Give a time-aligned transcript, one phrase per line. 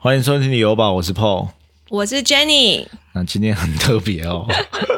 [0.00, 1.48] 欢迎收听旅游吧，我是 Paul。
[1.90, 2.86] 我是 Jenny。
[3.14, 4.46] 那今天很特别哦，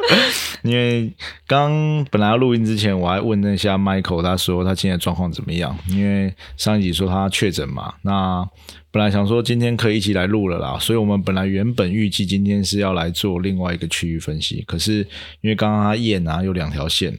[0.61, 1.11] 因为
[1.47, 5.75] 刚本来要录音之前，我还问了一下 Michael，他说他现在状况怎么样？
[5.89, 8.47] 因为上一集说他确诊嘛，那
[8.91, 14.99] 本来想说今天可以一起来录了啦，所以我们本来原本预计今天是要来做另外一个区域分析，可是
[15.41, 17.11] 因为刚刚他验啊有两条线，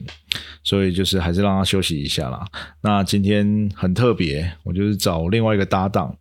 [0.63, 2.45] 所以就是还是让他休息一下啦。
[2.79, 6.15] 那今天很特别，我就是找另外一个搭档。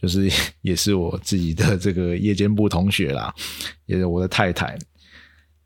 [0.00, 0.30] 就是
[0.62, 3.34] 也是我自己的这个夜间部同学啦，
[3.86, 4.78] 也是我的太太。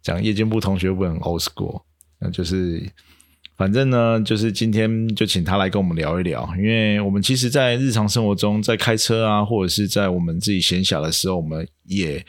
[0.02, 1.82] 讲夜间部同学不很 old school，
[2.18, 2.82] 那就是
[3.56, 12.24] 反正呢，就是今天就请他来跟我们聊一聊，因为我们其实，在日常生活中，在开车啊，或者是在我们自己闲暇的时候，我们也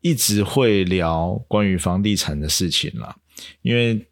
[0.00, 3.16] 一直会聊关于房地产的事情啦，
[3.62, 4.04] 因为。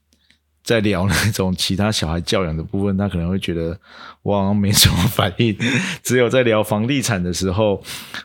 [0.67, 3.79] 在聊那种其他小孩教养的部分，他可能会觉得
[4.23, 5.57] 我好像没什么反应。
[6.03, 7.81] 只有在聊房地产的时候，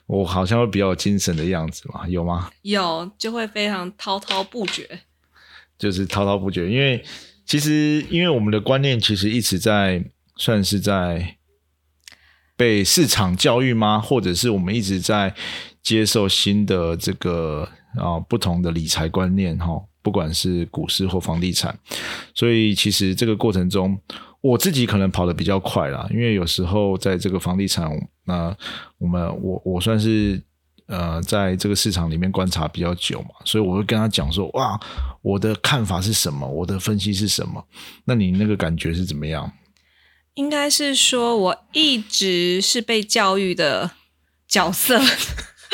[0.07, 2.05] 我好像会比较有精神的样子嘛？
[2.09, 2.49] 有吗？
[2.63, 5.01] 有，就会非常滔滔不绝。
[5.77, 7.03] 就是滔滔不绝，因为
[7.45, 10.03] 其实因为我们的观念其实一直在
[10.35, 11.37] 算是在
[12.57, 13.99] 被市场教育吗？
[13.99, 15.35] 或者是我们一直在
[15.83, 19.55] 接受新的这个啊不同的理财观念？
[19.59, 19.79] 哈。
[20.01, 21.77] 不管是股市或房地产，
[22.33, 23.97] 所以其实这个过程中，
[24.41, 27.87] 我自己可能跑得比较快啦，因为有时候在这个房地产，
[28.25, 28.55] 那
[28.97, 30.41] 我们我我算是
[30.87, 34.79] 呃在这个市场里面观察比较久嘛，所以我会跟他讲说，哇，
[35.21, 37.63] 我的看法是什么，我的分析是什么？
[38.05, 39.51] 那你那个感觉是怎么样？
[40.35, 43.91] 应该是说我一直是被教育的
[44.47, 44.97] 角色，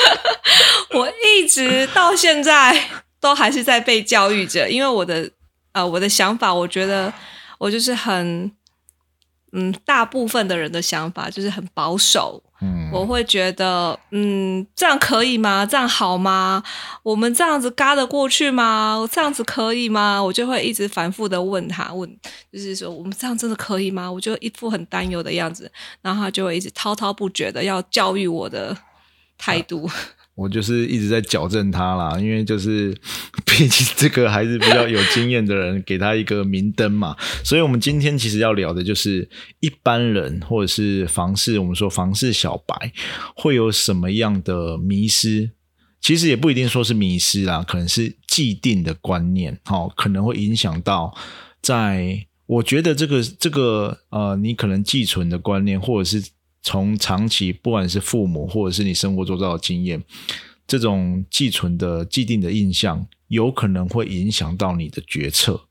[0.92, 3.06] 我一直到现在。
[3.20, 5.30] 都还是在被教育着，因为我的
[5.72, 7.12] 呃我的想法，我觉得
[7.58, 8.50] 我就是很
[9.52, 12.42] 嗯，大部分的人的想法就是很保守。
[12.60, 15.64] 嗯，我会觉得嗯，这样可以吗？
[15.64, 16.60] 这样好吗？
[17.04, 19.08] 我们这样子嘎得过去吗？
[19.12, 20.20] 这样子可以吗？
[20.20, 22.18] 我就会一直反复的问他，问
[22.52, 24.10] 就是说我们这样真的可以吗？
[24.10, 25.70] 我就一副很担忧的样子，
[26.02, 28.76] 然后他就会一直滔滔不绝的要教育我的
[29.38, 29.88] 态度。
[30.38, 32.96] 我就是一直在矫正他啦，因为就是
[33.44, 37.16] 毕竟这个还是比较有经验的人，给他一个明灯嘛。
[37.42, 39.28] 所以，我们今天其实要聊的就是
[39.58, 42.92] 一般人或者是房市，我们说房市小白
[43.34, 45.50] 会有什么样的迷失？
[46.00, 51.12] 其实也不一定说是迷失啦，可能是既定的观念，好，可能会影响到。
[51.60, 56.22] 在我觉得这个这个呃，你可能寄存的观念，或者是。
[56.62, 60.02] 从长期，不管是父母或者是你生活周遭的经验，
[60.66, 65.64] 这种寄存的既定的印象，有可能会影响到你的决策。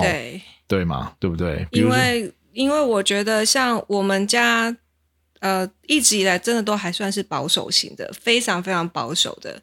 [0.00, 1.14] 对对嘛？
[1.20, 1.66] 对不对？
[1.72, 4.74] 因为因为我觉得，像我们家，
[5.40, 9.62] 呃，一直以来真的都还算是保守型的，非常非常保守的，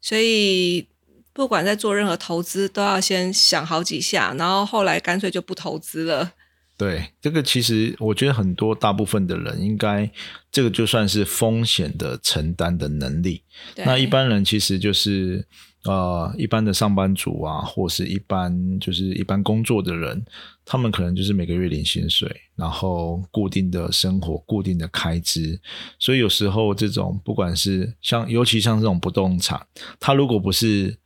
[0.00, 0.86] 所以
[1.32, 6.34] 不管在做任何投资，都要先想好几下，然后后来干脆就不投资了。
[6.78, 10.08] 对这个，其实我觉得很多大部分的人应该，
[10.52, 13.42] 这个就算是风险的承担的能力。
[13.76, 15.44] 那一般人其实就是
[15.82, 20.24] 呃，一般的上班族啊，或是一般就是一般工作的人，
[20.64, 25.60] 他们可能就是每个月领薪水，然后固定的生活、固定的开支。
[25.98, 29.60] 所以有时候这种不管是像，尤其像这种不动产，
[29.98, 30.96] 它如果不是。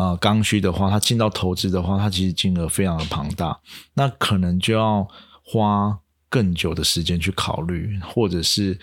[0.00, 3.60] 啊，刚需的话，它进到投资的话，它其实金额非常的庞大，
[3.92, 5.06] 那可能就要
[5.44, 5.98] 花
[6.30, 8.78] 更久的时间去考虑，或者是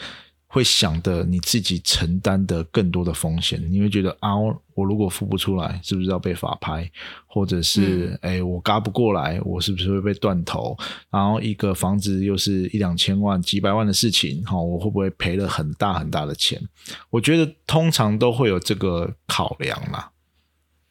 [0.46, 3.60] 会想的你自己承担的更多的风险。
[3.72, 4.36] 你会觉得啊，
[4.76, 6.88] 我如果付不出来，是不是要被法拍？
[7.26, 10.78] 或者是哎，我嘎不过来，我是不是会被断头？
[11.10, 16.62] 然后一个房子又是一两千万、几百万的事情，哈，我会不会赔了很大很大的钱？
[17.10, 20.12] 我觉得通常都会有这个考量啦。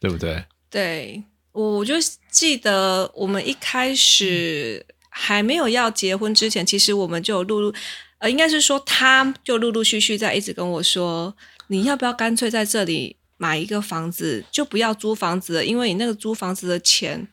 [0.06, 0.44] 对不对？
[0.70, 1.94] 对，我就
[2.30, 7.74] 记得我们一开始还没有要结婚之前，其实我们就陆陆
[8.18, 11.34] 呃，应该是说他就陆陆续续在一直跟我说，
[11.66, 17.26] 你要不要干脆在这里买一个房子，就不要租房子了，因为你那个租房子的钱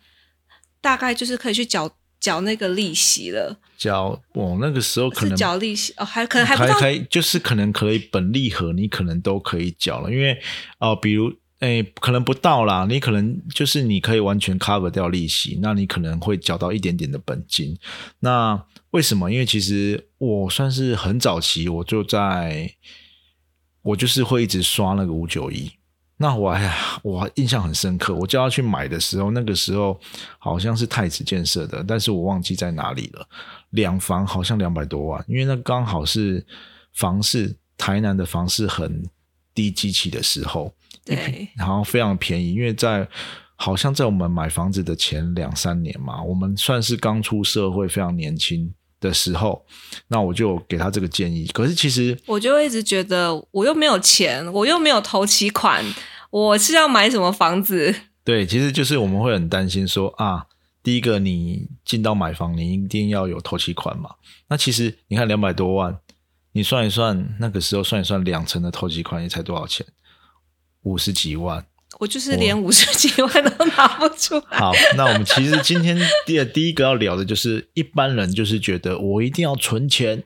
[0.81, 3.59] 大概就是可以去缴缴那个利息了。
[3.77, 10.41] 缴我那个时候可能缴利息哦，还可能还不可以，就是可能可以本利和你可能都可以缴了，因为
[10.79, 11.31] 哦，比如。
[11.63, 17.77] 哎，可能不到啦，你可能就是你可以完全 cover 掉利息，那你可能会缴到一点点的本金。
[18.19, 18.61] 那
[18.91, 19.31] 为什么？
[19.31, 22.69] 因为其实我算是很早期，我就在，
[23.81, 25.71] 我就是会一直刷那个五九一。
[26.17, 29.97] 那我哎呀，我印象很深刻，我叫他去买的时候，那个时候
[30.39, 33.25] 好像是太子建设的，但是我忘记在哪里了。
[33.69, 36.45] 两房好像两百多万，因为那刚好是
[36.93, 39.01] 房市台南的房市很
[39.55, 40.73] 低基期的时候，
[41.05, 43.07] 对，然后非常便宜，因为在
[43.55, 49.65] 好像在我们买房子的前两三年嘛，我们算是刚出社会，非常年轻的时候，
[50.07, 51.45] 那我就给他这个建议。
[51.53, 55.83] 可是其实我就一直觉得我又没有钱，我又没有投期款，
[56.29, 57.93] 我是要买什么房子？
[58.25, 60.45] 对，其实就是我们会很担心说啊，
[60.81, 64.09] 第一个你进到买房，你一定要有投期款嘛。
[64.47, 65.97] 那其实你看两百多万，
[66.53, 69.85] 你算一算，那个时候算一算，两成的投期款也才多少钱？
[70.83, 71.65] 五十几万。
[71.99, 74.57] 我就是连五十几万都 拿不出来。
[74.57, 80.23] 好，那我们其实今天第第一个要聊的就是一般人就是觉得我一定要存钱，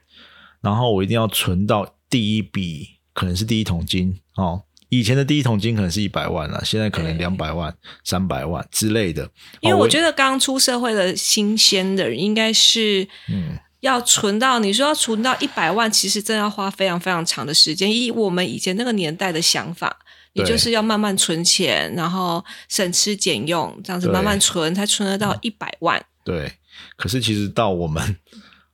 [0.62, 4.64] 然后我一定要存到第一笔，可能是第一桶金哦。
[4.90, 7.76] 以前的第一桶金可能是一百万了，现在可能对两百万、
[8.06, 9.30] 三百万之类的。
[9.60, 17.94] 因为哦我觉得刚出社会的新鲜的人，应该是嗯要存到你说要存到一百万，其实真的要花非常非常长的时间。
[17.94, 20.00] 以我们以前那个年代的想法，
[20.38, 26.00] 你对就是要慢慢存钱，然后省吃俭用，这样子慢慢存，才存得到一百万。
[26.24, 26.52] 对，
[26.96, 28.16] 可是其实到我们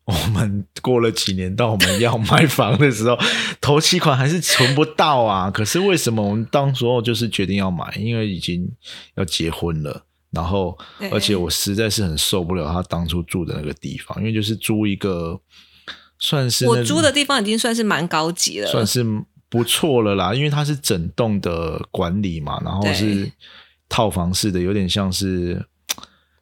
[0.03, 3.17] 我们过了几年，到我们要买房的时候，
[3.61, 5.49] 头期款还是存不到啊。
[5.49, 7.93] 可是为什么我们当时候就是决定要买？
[7.97, 8.69] 因为已经
[9.15, 10.77] 要结婚了，然后
[11.11, 15.39] 而且我实在是很受不了他当初住的那个地方，因为就是租一个
[16.19, 19.05] 算是我租的地方已经算是蛮高级了，算是
[19.53, 23.31] 不错了啦，因为它是整栋的管理嘛，然后是
[23.87, 25.63] 套房式的，有点像是。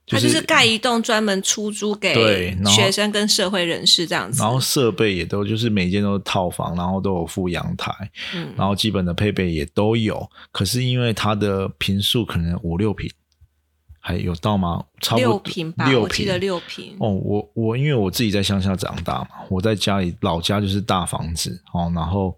[0.07, 4.41] 它就是盖一栋专门出租给学生跟社会人士这样子。
[4.41, 7.93] 然后设备也都就是每间都是套房，然后都有附阳台，
[8.33, 10.29] 嗯，然后基本的配备也都有。
[10.51, 13.09] 可是因为它的平数可能五六平，
[14.01, 14.83] 还有到吗？
[14.99, 16.37] 差不多六平吧，六我记得。
[16.37, 16.97] 六平。
[16.99, 22.37] 哦，我我因为我自己在乡下长大嘛，我在家里老家就是大房子哦，然后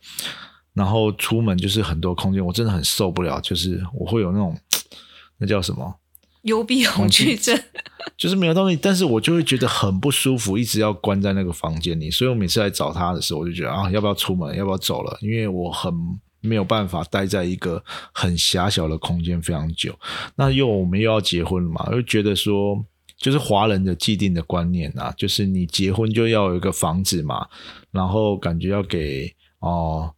[0.74, 4.58] 然后出门就是很多空间，我真的很受不了，就是我会有那种
[5.38, 5.96] 那叫什么？
[6.44, 7.58] 幽闭恐惧症，
[8.18, 12.12] 就是没有东西，但是我就会觉得很不舒服，一直要关在那个房间里。
[12.12, 15.18] 所以我每次来找他的时候，我就觉得啊，要不要出门，要不要走了？
[15.22, 15.94] 因为我很
[16.42, 17.82] 没有办法待在一个
[18.12, 19.98] 很狭小的空间非常久。
[20.36, 22.84] 那又我们又要结婚了嘛，又觉得说，
[23.18, 27.48] 就是华人的既定的观念啊，就是你结婚就要有一个房子嘛，
[27.92, 30.14] 然后感觉要给哦、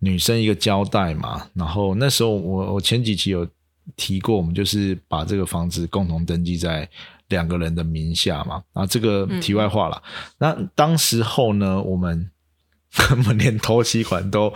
[0.00, 1.46] 女生一个交代嘛。
[1.54, 3.46] 然后那时候我我前几期有
[3.96, 6.88] 提过，我们就是把这个房子共同登记在
[7.28, 8.62] 两个人的名下嘛。
[8.72, 10.02] 啊，这个题外话了。
[10.38, 12.30] 那当时候呢，我们
[13.08, 14.52] 根本连头期款都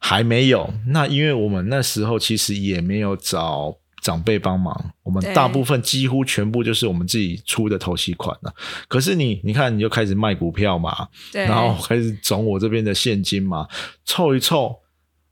[0.00, 0.72] 还没有。
[0.86, 8.52] 那因为我们那时候其实也没有找长辈帮忙，我们大部分几乎全部就是我们自己出的头期款了。
[8.88, 13.68] 可是你你看，你就开始卖股票嘛，然后开始总我这边的现金嘛，
[14.04, 14.80] 凑一凑，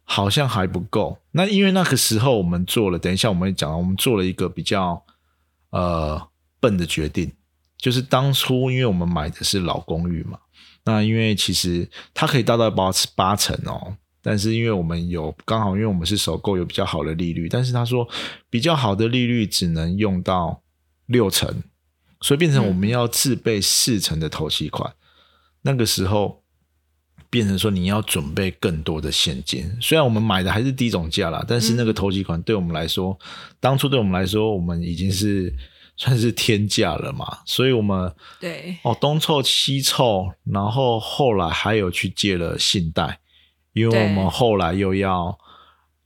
[0.05, 1.19] 好像还不够。
[1.33, 5.05] 那因为那个时候我们做了，等一下我们会讲，我们做了一个比较
[5.71, 6.29] 呃
[6.61, 7.33] 笨的决定，
[7.77, 10.39] 就是当初因为我们买的是老公寓嘛，
[10.85, 13.97] 那因为其实它可以达到八八成哦。
[14.23, 18.09] 但是因为我们有刚好，因为我们是首购有比较好的利率，但是他说
[18.49, 20.63] 比较好的利率只能用到
[21.07, 21.63] 六成，
[22.21, 24.93] 所以变成我们要自备四成的头期款。
[25.63, 26.43] 那个时候
[27.29, 33.19] 变成说你要准备更多的现金，虽然我们买的还是低总价啦，但是那个头期款对我们来说，
[33.61, 35.55] 当初对我们来说，我们已经是
[35.97, 38.77] 算是天价了嘛，所以我们对。
[38.83, 43.21] 哦东凑西凑，然后后来还有去借了信贷，
[43.73, 45.39] 因为我们后来又要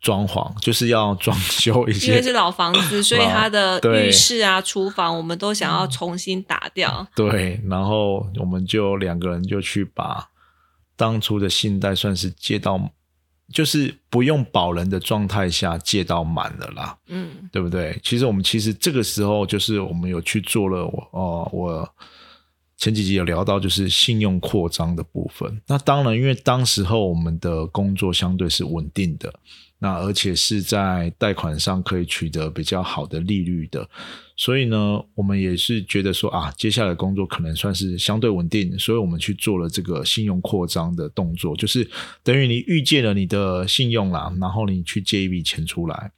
[0.01, 7.07] 装潢，就是要装 修一些因为是老房子，所以老它的浴室啊、厨房，我们都想要重新打掉。
[7.15, 10.29] 对，然后我们就两个人就去把
[10.97, 12.79] 当初的信贷算是借到，
[13.53, 17.99] 就是不用保人的状态下借到满了啦，嗯，对不对？
[18.03, 21.95] 其实我们其实这个时候就是我们有去做了我哦我。
[22.85, 25.59] 前几集有聊到，就是信用扩张的部分。
[25.67, 29.33] 那当然，因为当时候我们的工作相对是稳定的，
[29.79, 33.89] 那而且是在贷款上可以取得比较好的利率的，
[34.37, 41.89] 所以呢，我们也是觉得说啊，接下来工作可能算是相对稳定，所以我们去做了这个信用扩张的动作，就是
[42.23, 46.13] 等于你预借了你的信用啦，然后你去借一笔钱出来。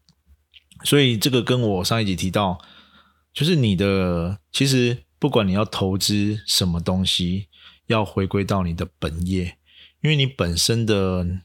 [0.82, 2.58] 所以这个跟我上一集提到，
[3.32, 7.46] 就是你的其实不管你要投资什么东西，
[7.87, 9.56] 要回归到你的本业，
[10.02, 11.40] 因为你本身的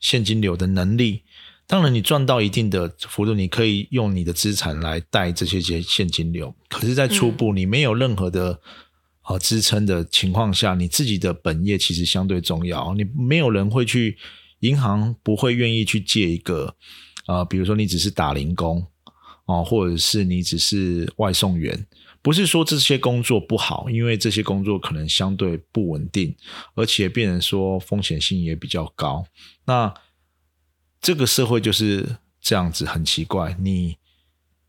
[0.00, 1.22] 现金流的能力。
[1.66, 6.54] 当然，你赚到一定的幅度，你可以用你的资产来贷这些些现金流。
[6.68, 8.60] 可是，在初步你没有任何的
[9.26, 12.92] 呃支撑的情况下，你自己的本业其实相对重要。
[12.94, 14.18] 你没有人会去
[14.60, 16.74] 银行不会愿意去借一个
[17.26, 18.84] 呃，比如说你只是打零工
[19.46, 21.86] 哦、或者是你只是外送员。
[22.22, 26.34] 不是说这些工作不好，因为这些工作可能相对不稳定，
[26.74, 29.26] 而且变成说风险性也比较高。
[29.64, 29.92] 那
[31.00, 33.56] 这个社会就是这样子，很奇怪。
[33.58, 33.96] 你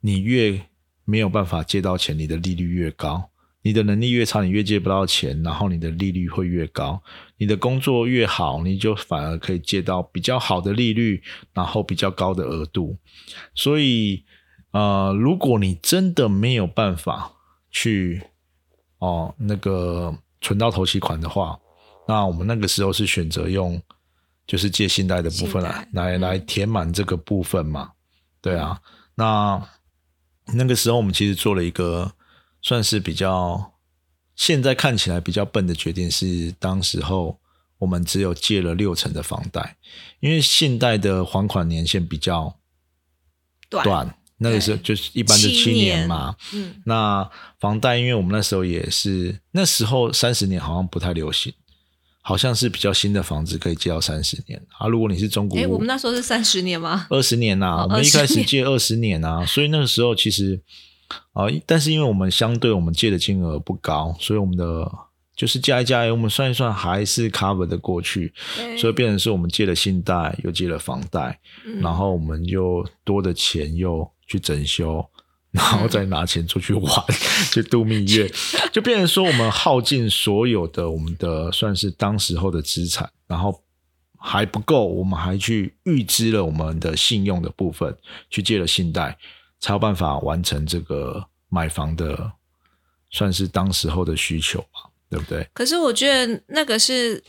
[0.02, 0.66] 你越
[1.06, 3.30] 没有办法借到钱，你的利率越高；
[3.62, 7.04] 你的能力越差，你越借不到钱，然后你的利率会越高。
[7.38, 11.22] 你的工作越好，你就反而可以借到比较好的利率，
[11.54, 12.98] 然后比较高的额度。
[13.54, 14.26] 所以，
[14.72, 17.34] 呃，如果你真的没有办法，
[17.74, 18.24] 去
[19.00, 21.60] 哦，那个存到头期款的话，
[22.08, 23.82] 那我们那个时候是选择用
[24.48, 27.92] 就是借信贷的部分来来来填满这个部分嘛？
[28.40, 28.80] 对啊，
[29.16, 29.70] 那
[30.54, 32.14] 那个时候我们其实做了一个
[32.62, 33.74] 算是比较
[34.36, 37.40] 现在看起来比较笨的决定，是当时候
[37.80, 39.78] 我们只有借了六成的房贷，
[40.20, 42.60] 因为信贷的还款年限比较
[43.70, 44.16] 短。
[44.44, 47.28] 那个时候就是一般就七年嘛，嗯，那
[47.60, 51.52] 房贷，因为我们那时候也是那时候三十年好像不太流行，
[52.22, 54.62] 好像是比较新的房子可以借到三十年。
[54.78, 54.88] 啊。
[54.88, 57.08] 如果你是中古，哎，我们那时候是三十年吗？
[57.10, 59.24] 二十年呐，我们一开始借二十年。
[59.24, 60.62] 啊，所以那个时候其实
[61.32, 64.92] 啊，但是因为我们相对我们借的金额不高，所以我们的。
[65.36, 68.32] 就是加一加，我们算一算还是 cover 的过去，
[68.78, 71.40] 所以变成是我们借了信贷，又借了房贷，
[71.82, 75.06] 然后我们又多的钱又去整修，
[75.52, 77.06] 然后再拿钱出去玩，
[77.52, 78.32] 去度蜜月，
[78.72, 83.64] 就变成说我们耗尽所有的我们的算是当时候的资产，然后
[84.18, 87.96] 还不够，我们还去预支了我们的信用的部分，
[88.30, 89.18] 去借了信贷，
[89.60, 92.32] 才有办法完成这个买房的，
[93.12, 94.90] 算是当时候的需求吧。
[95.10, 95.48] 对不对？
[95.54, 97.24] 可是我觉得那个是，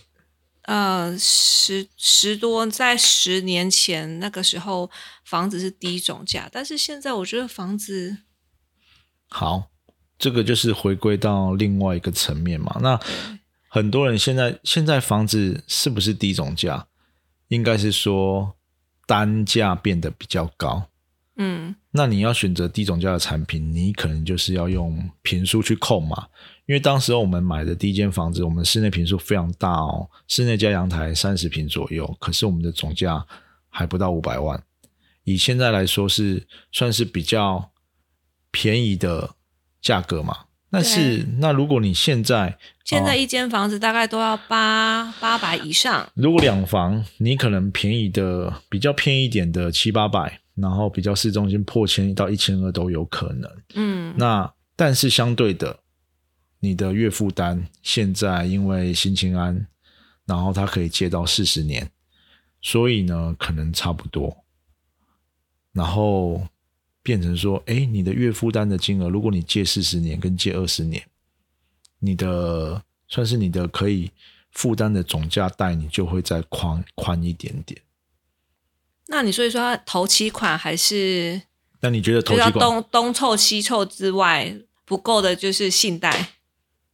[0.64, 4.90] 呃，十十多在十年前那个时候
[5.24, 8.18] 房子是低总价，但是现在我觉得房子
[9.28, 9.70] 好，
[10.18, 12.78] 这个就是回归到另外一个层面嘛。
[12.80, 12.98] 那
[13.68, 16.86] 很多人现在现在房子是不是低总价？
[17.48, 18.56] 应该是说
[19.06, 20.88] 单价变得比较高。
[21.36, 26.28] 嗯，那你要选择低总价的产品，你可能就是要用平数去扣嘛。
[26.66, 33.22] 因为当时我们买的第一间房子，我们室内平数非常大哦，室内加阳台三十平左右，可是我们的总价
[33.68, 34.62] 还不到五百万，
[35.24, 37.70] 以现在来说是算是比较
[38.50, 39.34] 便宜的
[39.82, 40.34] 价格嘛。
[40.70, 53.50] 但是那如果你现在现在一间房子大概都要八八百以上，如果两房你可能便宜的比较偏一点的七八百，然后比较市中心破千到一千二都有可能。
[53.74, 55.78] 嗯，那但是相对的。
[56.64, 59.66] 你的月负担现在因为新青安，
[60.24, 61.90] 然后他可以借到四十年，
[62.62, 64.34] 所以呢可能差不多，
[65.72, 66.48] 然后
[67.02, 71.06] 变成说，哎，你的月负担的金额，如果你借四十年跟借二十年，
[71.98, 74.10] 你的算是你的可以
[74.52, 77.78] 负担的总价贷，你就会再宽宽一点点。
[79.08, 81.42] 那你所以说头期款还是？
[81.80, 84.56] 那你觉得头期款东东凑西凑之外
[84.86, 86.30] 不够的就是信贷？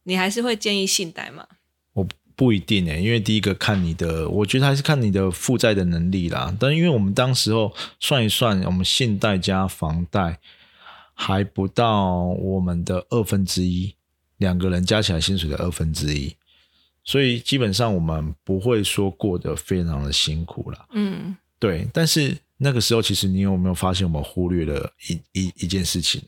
[0.03, 1.47] 你还是会建议信贷吗？
[1.93, 6.55] 我不一定诶，因为第一个看你的，我觉得还是看你的负债的能力啦。
[6.59, 10.39] 但因为我们当时候算一算，我们信贷加房贷
[11.13, 13.93] 还不到我们的二分之一，
[14.37, 16.35] 两个人加起来薪水的二分之一，
[17.03, 20.87] 所以基本上我们不会说过得非常的辛苦了。
[20.93, 21.87] 嗯，对。
[21.93, 26.23] 但是那个时候，其实你有没有发现，我们忽略了一一一件事情？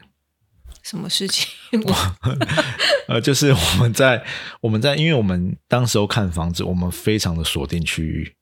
[0.83, 1.47] 什么事情？
[3.07, 4.23] 呃，就是我们在
[4.61, 8.35] 我们在，因为我们当时候看房子，我们非常的锁定区域。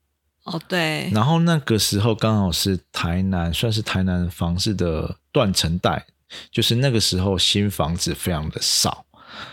[0.44, 1.08] 哦，对。
[1.12, 6.04] 然后那个时候刚好是台南，算是台南房市的断层带，
[6.50, 9.06] 就是那个时候新房子非常的少，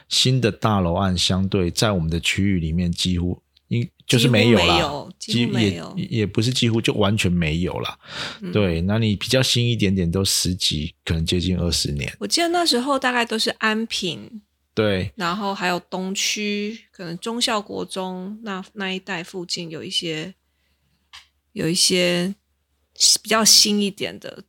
[0.07, 3.41] 新的大楼案相对在我们的区域里面几乎。
[4.09, 7.97] 因就是没有啦，几乎也也不是几乎就完全没有啦。
[8.51, 12.11] 对，那你比较新一点点，都十几，可能接近二十年。
[12.19, 14.41] 我记得那时候大概都是安平，
[14.73, 20.33] 对，然后还有东区，可能中校国中那那一带附近有一些，
[21.53, 22.33] 有一些
[23.21, 24.43] 比较新一点的。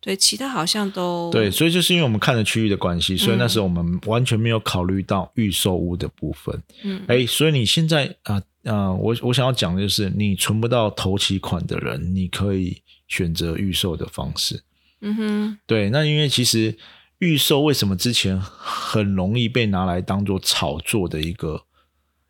[0.00, 6.62] 对，其他好像都对，所以就是因为我们看的区域的关系，所以那时候我们完全没有考虑到预售屋的部分。
[6.84, 14.62] 嗯，哎，所以你现在啊啊，我我想要讲的就是，你存不到头期款的人，你可以选择预售的方式。
[15.00, 16.76] 嗯哼，对，那因为其实
[17.18, 21.60] 预售为什么之前很容易被拿来当做炒作的一个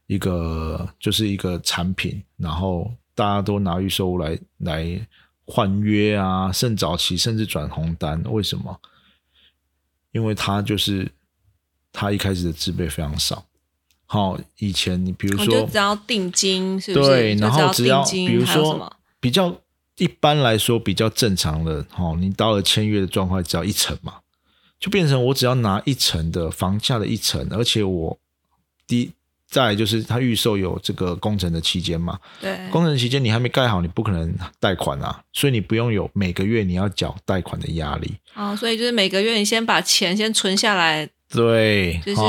[0.07, 5.07] 一个就是一个产品，然后大家都拿预售屋来来
[5.51, 8.79] 换约啊，甚早期甚至转红单，为什么？
[10.13, 11.11] 因为他就是
[11.91, 13.47] 他一开始的资备非常少。
[14.05, 17.09] 好，以前你比如说，只要定金，是不是？
[17.09, 19.59] 对，然后只要比如说比较
[19.97, 24.21] 一般来说比较正常的，哦，你到了签约的状况只要一层嘛。
[24.79, 28.19] 就变成我只要拿一层的房价的一层，而且我
[28.87, 29.11] 第
[29.49, 38.15] 再就是它预售有这个工程的期间嘛，对，工程期间你还没盖好，你不可能贷款啊，所以你不用有每个月你要缴贷款的压力。
[38.35, 41.09] 哦，所以就是每个月你先把钱先存下来。
[41.31, 42.23] 对，就是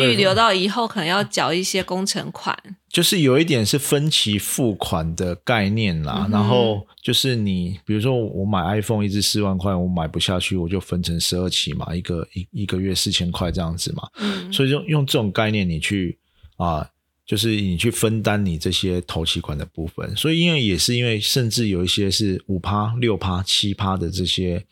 [0.00, 2.56] 预留到以后可能要缴一些工程款，
[2.88, 6.28] 就是有一点是分期付款的概念啦。
[6.30, 14.08] 然后就是你，比如说我买 iPhone 一支四万块，我买不下去，我就分成十二期嘛，一个一一个月四千块这样子嘛。
[14.18, 16.16] 嗯，所以就用这种概念，你去
[16.56, 16.88] 啊，
[17.26, 20.16] 就是你去分担你这些头期款的部分。
[20.16, 24.64] 所以因为也是因为，甚至有一些是五趴、六趴、七趴的这些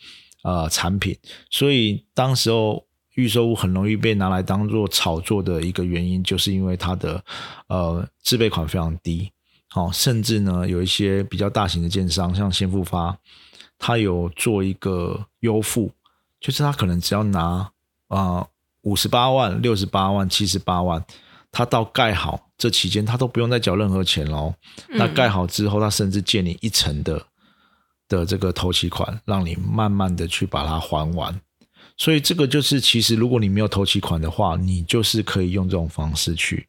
[0.42, 1.16] 呃产品，
[1.50, 2.84] 所以当时候。
[3.14, 7.22] 预售屋很容易被拿来当做炒作的一个原因，就是因为它的
[7.66, 9.30] 呃自备款非常低，
[9.68, 13.14] 好，甚至呢有一些比较大型的建商，像先富发，
[13.78, 15.92] 他有做一个优付，
[16.40, 17.70] 就是他可能只要拿
[18.08, 18.48] 啊
[18.80, 21.04] 五十八万、六十八万、七十八万，
[21.52, 24.54] 他到盖好这期间，他都不用再缴任何钱喽。
[24.88, 27.24] 那盖好之后，他甚至借你一层的
[28.08, 31.38] 的这个头期款，让你慢慢的去把它还完。
[31.98, 36.66] 所以这个就是，其实如果你没有投期款的话，你就是可以用这种方式去。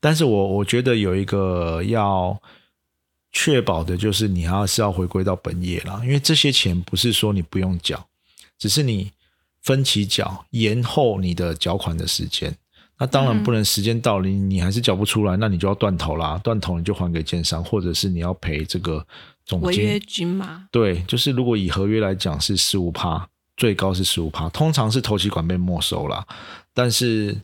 [0.00, 2.36] 但是我我觉得有一个要
[3.32, 8.06] 确保的就是，你还是要回归到本业啦，因为这些钱不是说你不用缴，
[8.58, 9.12] 只是你
[9.62, 12.54] 分期缴，延后你的缴款的时间。
[12.98, 19.06] 那当然不能时间到了你你还是缴不出来，那你就要断头啦，断头你就还给建商，或者是你要赔这个
[19.44, 20.66] 总违约金嘛？
[20.70, 23.28] 对，就是如果以合约来讲是十五趴。
[23.58, 26.26] 最高是十五趴，通常是投期款被没收啦，
[26.74, 27.34] 但是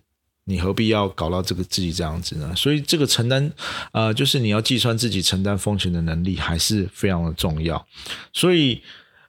[0.44, 2.54] 你何必要搞到这个自己这样子呢？
[2.54, 3.50] 所以这个承担，
[3.92, 7.82] 呃，就是你要计算自己承担风险的能力还是非常的重要。
[8.34, 8.82] 所以，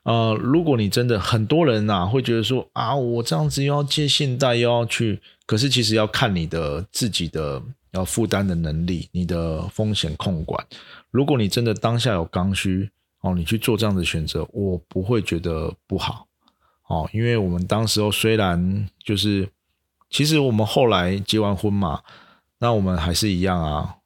[0.04, 7.60] 呃，如果你真的很多人呐会觉得说啊，我这样子又要借信贷又要去，可是其实要看你的自己的
[7.92, 10.66] 要负担的能力，你的风险控管。
[11.10, 12.90] 如果你真的当下有刚需
[13.22, 16.26] 哦，你去做这样的选择，我不会觉得不好。
[16.86, 19.48] 哦，因为我们当时候虽然就是，
[20.10, 22.02] 其实我们后来结完婚嘛，
[22.58, 23.96] 那我们还是一样啊，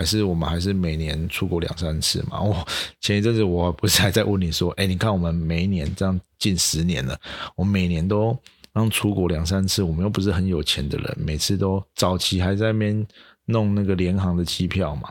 [0.00, 2.40] 还是我们还是每年出国两三次嘛。
[2.42, 2.66] 我
[3.02, 7.14] 前一阵子我不是还在问你说，哎，你看我们每一年这样近十年了，
[7.54, 8.34] 我每年都
[8.72, 13.06] 让出国两三次，我们又不是很有钱的人，每次都早期还在那边
[13.44, 15.10] 弄那个联航的机票嘛。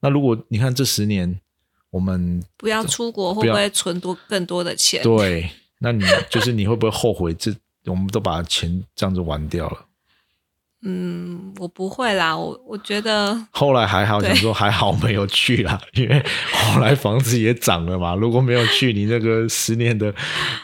[0.00, 1.40] 那如果你看这十年，
[1.90, 5.00] 我们不要出国，会不会存多更多的钱？
[5.04, 5.48] 对。
[5.80, 7.32] 那你就是你会不会后悔？
[7.34, 7.54] 这
[7.84, 9.86] 我们都把钱这样子玩掉了。
[10.82, 12.36] 嗯，我不会啦。
[12.36, 18.14] 我我觉得 后来还好，想说还好没有去啦，因为后来房子也涨了嘛。
[18.14, 20.14] 如果没有去，你那个十年的，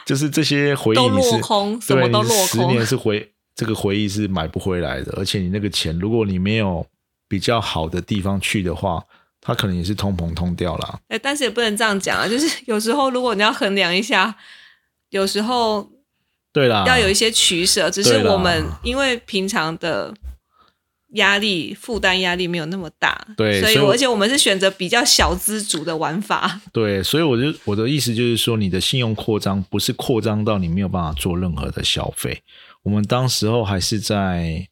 [0.07, 2.47] 就是这些回忆都落空，什么都落空。
[2.47, 6.87] 十年是回这个回忆是买不回来的，而且你那个钱，如果你没有
[7.29, 9.03] 比较好的地方去的话，
[9.41, 11.01] 它可能也是通膨通掉了。
[11.09, 14.37] 哎，但是也不能这样讲啊，就是有时候如果你要衡量一下。
[15.11, 15.89] 有时候，
[16.55, 17.91] 对啦，要有一些取舍。
[17.91, 20.15] 只是我们因为平常的
[21.15, 26.61] 压力负担压力没有那么大，对，所以而且我们是选择比较小资主的玩法。
[26.73, 32.43] 对，所以我就我的意思就是说，你的信用扩张不是扩张到你没有办法做任何的消费。
[32.85, 34.69] 我们当时候还是在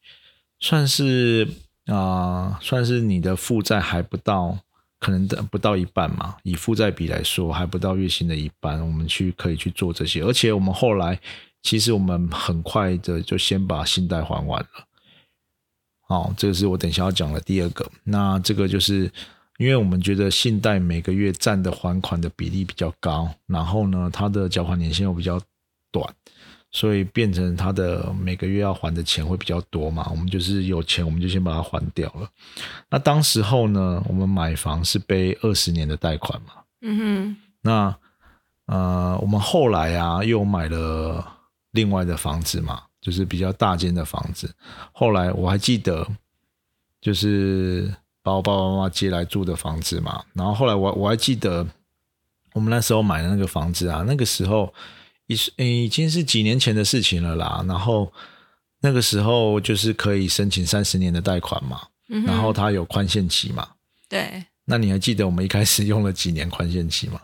[0.60, 1.46] 算是
[1.86, 4.58] 啊，算是你的负债还不到。
[5.04, 11.18] 可能的不到一半嘛，以负债比来说还不到月薪的一半，我们去可以去做这些，而且我们后来
[11.62, 14.86] 其实我们很快的就先把信贷还完了。
[16.06, 17.90] 好，这个是我等下要讲的第二个。
[18.04, 19.10] 那这个就是
[19.58, 25.40] 因为我们觉得信贷每个月占的还款的比例比较高，然后呢，它的缴款年限又比较
[25.90, 26.14] 短。
[26.74, 30.08] 所以变成它的每个月要还的钱会比较多嘛？
[30.10, 32.26] 我们就是有钱，我们就先把它还掉了。
[32.88, 36.54] 那当时候呢，我们买房是背二十年的贷款嘛？
[36.80, 37.36] 嗯哼。
[37.60, 37.94] 那
[38.64, 41.22] 呃，我们后来啊，又买了
[41.72, 44.54] 另外的房子嘛，就是比较大间的房子。
[44.92, 46.06] 后来我还记得，
[47.00, 50.24] 就是把我爸爸妈妈接来住的房子嘛。
[50.32, 51.66] 然后后来我我还记得，
[52.54, 54.72] 我们那时候买的那个房子啊，那个时候。
[55.28, 57.64] 已已经是几年前的事情了啦。
[57.66, 58.12] 然后
[58.80, 63.66] 那个时候就是可以申请三十年的贷款嘛，嗯然后它有宽限期嘛。
[64.08, 67.20] 对，那你还记得我们一开始用了几年宽限期吗？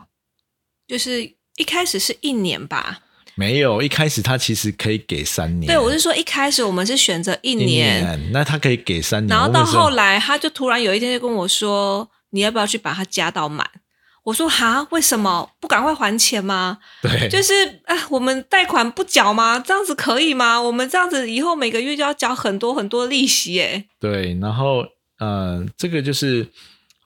[0.86, 1.22] 就是
[1.56, 3.02] 一开始是一年吧。
[3.38, 5.68] 没有，一开始他其实可以给三年。
[5.68, 9.28] 对，我是说一开始我们是选择一一年，那他可以给三年。
[9.28, 13.64] 然后到后来他就突然有一天就跟我说，你要不要去把它加到满？
[14.24, 16.78] 我说哈，为什么不赶快还钱吗？
[17.00, 17.52] 对，就是
[17.84, 19.58] 啊，我们贷款不缴吗？
[19.60, 20.60] 这样子可以吗？
[20.60, 23.84] 我们这样子以后每个月就要缴很多很多利息耶。
[24.00, 24.84] 对，然后
[25.20, 26.44] 呃，这个就是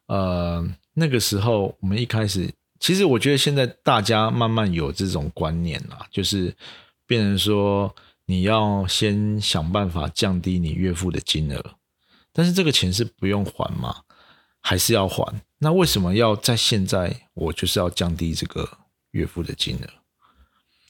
[0.06, 2.50] 呃那个时候我们一开始，
[2.82, 6.52] 其实我觉得现在大家慢慢有这种观念啦，就是
[7.06, 7.94] 变成说
[8.26, 11.76] 你要先想办法降低你月付的金额，
[12.32, 14.02] 但是这个钱是不用还嘛，
[14.60, 15.40] 还是要还？
[15.58, 18.68] 那为什么要在现在我就是要降低这个
[19.12, 19.88] 月付的金额？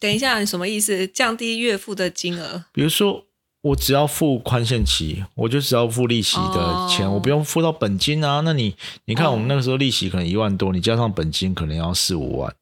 [0.00, 1.06] 等一下，你什么意思？
[1.06, 2.64] 降低月付的金额？
[2.72, 3.26] 比如说，
[3.62, 8.40] 我只要付宽限期，我就只要付利息的钱，哦我不用付到本金啊。
[8.44, 12.54] 那你你看，哦我们那个时候利息可能一万多，你加上本金可能要四五万，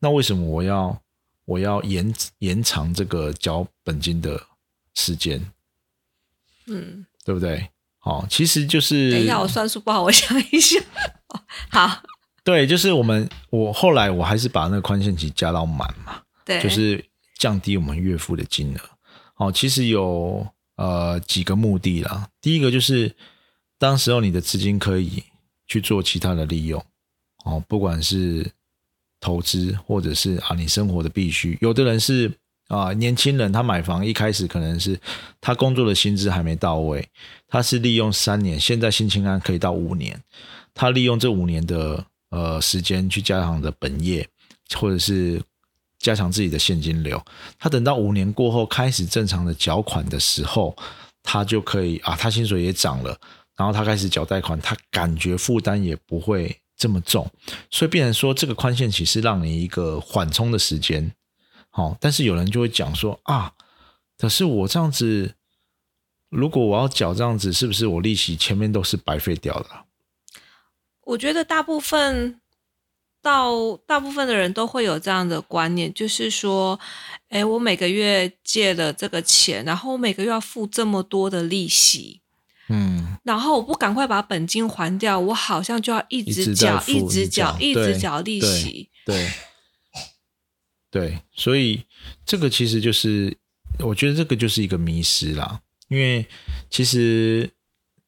[0.00, 1.00] 那为什么我要
[1.44, 4.40] 我要延延长这个交本金的
[4.94, 5.52] 时间，
[6.66, 7.68] 嗯，对不对？
[8.02, 10.80] 好、其实就是等一下，我算数不好，我想一下。
[11.68, 12.02] 好，
[12.42, 16.22] 对，就是我们我后来我还是把那个宽限期加到满嘛。
[16.46, 17.04] 对，就是
[17.36, 18.80] 降低我们月付的金额。
[19.40, 22.28] 哦，其实有呃几个目的啦。
[22.42, 23.10] 第一个就是，
[23.78, 25.22] 当时候你的资金可以
[25.66, 26.84] 去做其他的利用，
[27.46, 28.46] 哦，不管是
[29.18, 31.56] 投资或者是啊你生活的必须。
[31.62, 32.30] 有的人是
[32.68, 35.00] 啊年轻人，他买房一开始可能是
[35.40, 37.08] 他工作的薪资还没到位，
[37.48, 40.22] 他是利用三年，现在新青安可以到五年，
[40.74, 44.28] 他利用这五年的呃时间去加强的本业，
[44.74, 45.40] 或者是
[46.00, 47.22] 加强自己的现金流。
[47.58, 50.76] 他等到五年过后开始正常的缴款的时候，
[51.22, 53.16] 他就可以啊，他薪水也涨了，
[53.56, 57.30] 然后他开始缴贷款，他感觉负担也不会这么重，
[57.70, 61.12] 所以变成说这个宽限期是让你一个缓冲的时间。
[61.68, 63.52] 好、但是有人就会讲说啊，
[64.18, 65.34] 可是我这样子，
[66.28, 69.68] 如果我要缴这样子，是不是我利息前面都是白费掉的？
[71.02, 72.40] 我觉得大部分
[73.22, 76.78] 到大部分的人都会有这样的观念，就是说，
[77.28, 82.22] 哎，我每个月借了这个钱，然后我每个月要付这么多的利息，
[82.68, 88.90] 嗯，然后我不赶快把本金还掉，我好像就要一一直缴、一直缴、一一直缴利对息。
[89.04, 89.30] 对，
[90.90, 91.84] 对，所以
[92.24, 93.36] 这个其实就是，
[93.80, 95.60] 我觉得这个就是一个迷失啦。
[95.88, 96.24] 因为
[96.70, 97.50] 其实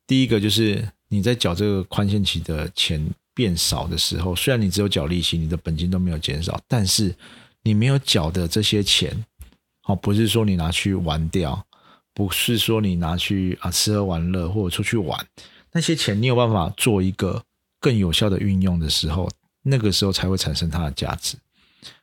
[0.07, 7.13] 第一个就是你在缴这个宽限期的钱变少的时候，虽然你只有缴利息，你的本金都没有减少，但是
[7.65, 9.25] 你没有缴的这些钱，
[9.87, 11.67] 哦，不是说你拿去玩掉，
[12.15, 15.27] 不是说你拿去啊吃喝玩乐或者出去玩，
[15.73, 17.43] 那些钱你有办法做一个
[17.81, 19.29] 更有效的运用的时候，
[19.63, 21.37] 那个时候才会产生它的价值。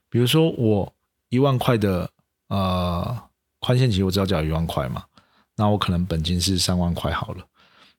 [0.10, 0.92] 比如说我
[1.30, 2.10] 一万块的
[2.50, 3.18] 呃
[3.62, 5.06] 宽限期，我只要缴一万块嘛，
[5.56, 7.46] 那我可能本金是三万块好了。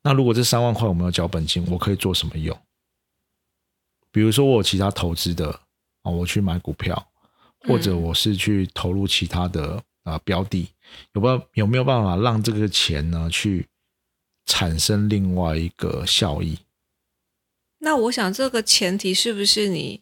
[0.02, 2.56] 那如果这三万块我没有缴本金，我可以做什么用？
[4.12, 5.50] 比如说我有其他投资的
[6.02, 7.10] 啊，我去买股票，
[7.60, 10.68] 或者嗯我是去投入其他的啊、呃标的，
[11.12, 13.68] 有办有没有办法让这个钱呢去
[14.46, 16.58] 产生另外一个效益？
[17.78, 20.00] 那我想这个前提是不是你，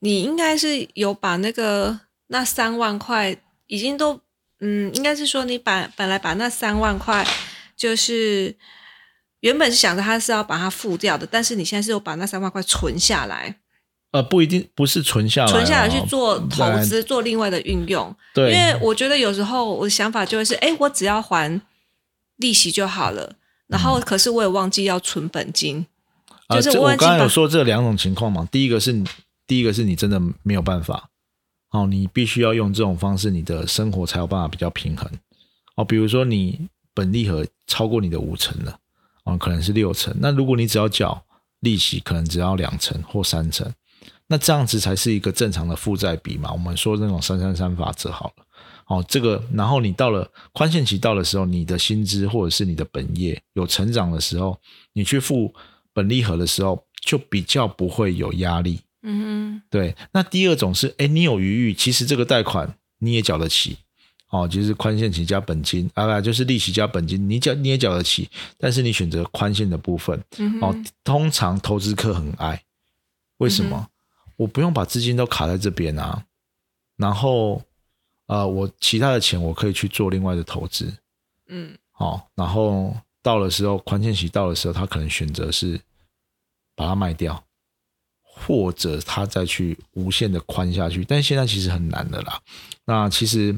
[0.00, 4.20] 你应该是有把那个那三万块已经都，
[4.58, 7.26] 嗯，应该是说你把本来把那三万块
[7.76, 8.56] 就是
[9.42, 13.56] 原本是想着他是要把它付掉的，但是你现在是有把那三万块存下来，
[14.12, 18.14] 呃，不一定不是存下来、哦，存下来去做投资，做另外的运用。
[18.32, 21.60] 对，因为我觉得有时候我的想法就会是，哎，我只要还
[22.36, 23.34] 利息就好了，
[23.66, 25.86] 然后可是我也忘记要存本金。
[26.46, 29.04] 啊，就是这我刚才有说这两种情况嘛，第一个是你，
[29.46, 31.08] 第一个是你真的没有办法，
[31.70, 35.10] 哦，你必须要用这种方式，你的生活才有办法比较平衡，
[35.76, 38.78] 哦，比如说你本利和超过你的五成了，
[39.24, 41.24] 哦，可能是六成，那如果你只要缴
[41.60, 43.72] 利息，可能只要两成或三成，
[44.26, 48.44] 那这样子才是一个正常的负债比嘛，我们说那种三三三法则好了。
[48.88, 54.58] 哦，这个，然后你到了宽限期到的时候，你的薪资或者是你的本业有成长的时候，
[54.92, 55.54] 你去付
[55.94, 58.80] 本利和的时候，就比较不会有压力。
[59.04, 63.78] 嗯对，那第二种是，哎，你有余裕，其实这个贷款你也缴得起，
[64.32, 72.62] 哦，就是宽限期加本金，啊，不就是利息加本金，你缴你也缴得起，但是你选择宽限的部分，嗯哦，，通常投资客很爱，
[73.36, 73.76] 为什么？
[73.76, 73.88] 嗯
[74.36, 76.24] 我不用把资金都卡在这边啊，
[76.96, 77.62] 然后
[78.26, 80.92] 呃，我其他的钱我可以去做另外的投资，
[81.48, 85.78] 嗯好，然后到了时候宽限期到的时候，他可能选择是
[86.74, 87.44] 把它卖掉，
[88.22, 92.40] 或者他再去无限的宽下去，但现在其实很难的啦。
[92.86, 93.54] 那其实。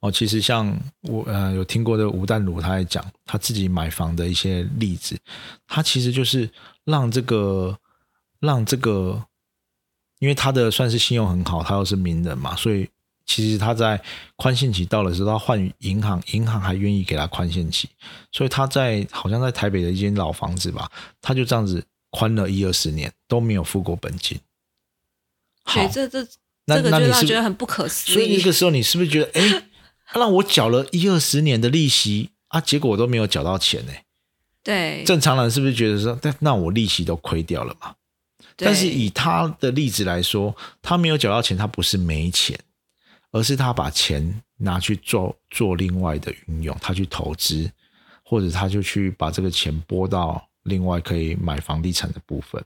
[0.00, 5.18] 哦，其实像我呃有听过的吴淡如，他在讲他自己买房的一些例子，
[5.66, 6.50] 他其实就是
[6.84, 7.78] 让这个
[8.40, 9.22] 让这个，
[10.18, 12.88] 因为他的算是信用很好，他又是名人嘛，所以
[13.26, 14.02] 其实他在
[14.36, 17.88] 宽限期到了时候，他换银行，银行还愿意给他宽限期，
[18.32, 24.40] 所以他在好像在台北的一间老房子吧，他就这样子宽了一二十年都没有付过本金。
[25.64, 26.26] 好，这这。
[26.66, 28.14] 这个就让觉得很不可思议。
[28.14, 29.64] 所以那个时候，你是不是觉得，哎，
[30.14, 33.92] 让我缴了一二十年的利息啊，结果我都没有缴到钱呢？
[34.62, 37.94] 对，正常人是不是觉得说，但那我利息都亏掉了嘛？
[38.56, 42.58] 但是以他的例子来说，他没有缴到钱，他不是没钱，
[43.32, 47.70] 而是他把钱拿去做做另外的运用，他去投资，
[48.22, 52.62] 或者他就去把这个钱拨到另外可以买房地产的部分，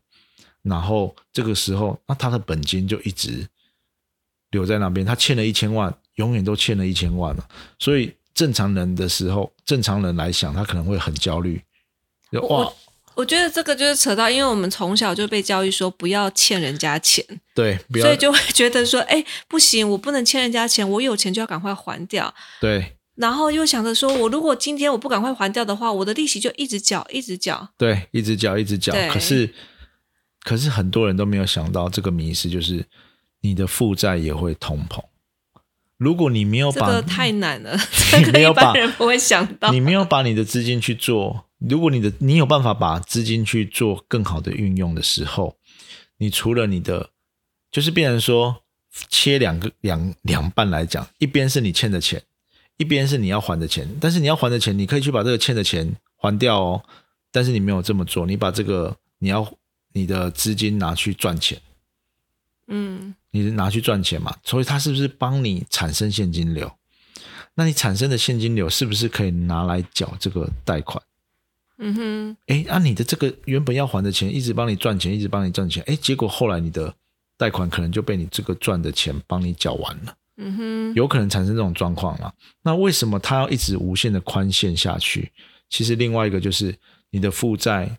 [0.62, 3.46] 然后这个时候，那他的本金就一直。
[4.54, 7.44] 留在那边，他欠了一千万，永远都欠了一千万了。
[7.80, 11.60] 所以正常人的时候，正常人来想，他可能会很焦虑。
[12.48, 12.72] 哇，
[13.16, 22.32] 我觉得这个就是扯到，因为我们从小就被教育说不要欠人家钱，对，所以就会觉得说，哎，不行，我不能欠人家钱，我有钱就要赶快还掉。
[22.60, 27.68] 对，然后又想着说，我如果今天我不赶快还掉的话，我的利息就一直缴，一直缴。
[27.76, 28.92] 对，一直缴，一直缴。
[29.12, 29.52] 可是，
[30.44, 32.84] 可是很多人都没有想到这个迷失，就是。
[33.44, 35.04] 你的负债也会通膨。
[35.98, 37.76] 如果你没有把，这个太难了，
[38.10, 39.70] 这个一般人不会想到。
[39.70, 45.56] 你没有把你的资金去做，如果你的你有办法把资金去做更好的运用的时候，
[46.16, 47.10] 你除了你的，
[47.70, 48.62] 就是变成说
[49.10, 52.22] 切两个两两半来讲，一边是你欠的钱，
[52.78, 53.86] 一边是你要还的钱。
[54.00, 56.82] 但是你要还的钱，你可以去把这个欠的钱还掉哦。
[57.30, 59.46] 但是你没有这么做，你把这个你要
[59.92, 61.60] 你的资金拿去赚钱。
[62.66, 66.70] 嗯，你拿去赚钱嘛，所以它是不是帮你产生现金流？
[67.54, 71.02] 那你产生的现金流是不是可以拿来缴这个贷款？
[71.78, 76.94] 嗯哼，哎，那你的这个原本要还的钱，一直帮你赚钱，一直帮你赚钱，哎，结果后来你的
[77.36, 80.16] 贷款可能就被你这个赚的钱帮你缴完了。
[80.36, 82.32] 嗯哼，有可能产生这种状况了。
[82.62, 85.30] 那为什么它要一直无限的宽限下去？
[85.68, 86.74] 其实另外一个就是
[87.10, 87.98] 你的负债，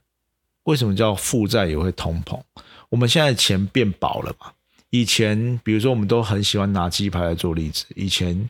[0.63, 2.41] 为什么叫负债也会通膨？
[2.89, 4.51] 我们现在钱变薄了嘛？
[4.89, 7.85] 以前，比如说，我们都很喜欢拿鸡排来做例子。
[7.95, 8.49] 以前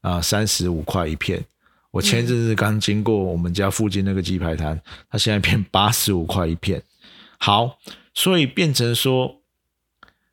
[0.00, 1.44] 啊，三十五块一片。
[1.92, 6.82] 我前一阵子刚经过我们家附近那个鸡排摊，它现在变八十五块一片。
[7.38, 7.78] 好，
[8.14, 9.42] 所以变成说，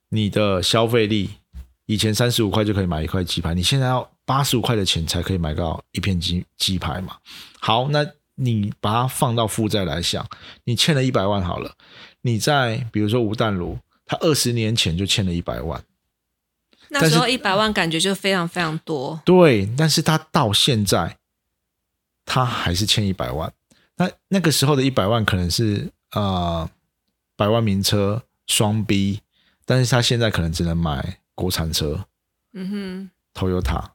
[0.10, 1.32] 你的消费力
[1.86, 7.18] 以前三十五块就可以买一块鸡排，你现在要八十五块的钱才可以买到一片鸡鸡排嘛？
[7.60, 10.24] 好，那你把它放到负债来想，
[10.64, 11.74] 你欠了一百万好了，
[12.22, 13.78] 你在比如说吴淡如。
[14.10, 15.84] 他二十年前就欠了一百万，
[16.88, 19.22] 那时候一百万感觉就非常非常多。
[19.26, 21.18] 对，但是他到现在，
[22.24, 23.52] 他还是欠一百万。
[23.98, 26.70] 那那个时候的一百万可能是呃
[27.36, 29.20] 百万名车双 B，
[29.66, 32.06] 但是他现在可能只能买国产车。
[32.54, 33.90] 嗯哼，Toyota